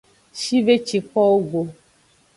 [0.41, 1.61] Shve ci kowo go.